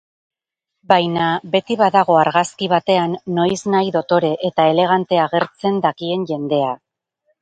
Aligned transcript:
Baina 0.91 1.25
beti 1.55 1.75
badago 1.81 2.15
argazki 2.21 2.69
batean 2.73 3.13
noiznahi 3.35 3.93
dotore 3.99 4.35
eta 4.49 4.69
elegante 4.73 5.21
agertzen 5.29 5.81
dakien 5.89 6.25
jendea. 6.33 6.73